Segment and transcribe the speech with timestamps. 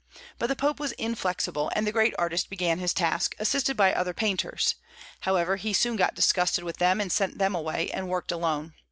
[0.39, 4.15] But the Pope was inflexible; and the great artist began his task, assisted by other
[4.15, 4.73] painters;
[5.19, 8.73] however, he soon got disgusted with them and sent them away, and worked alone.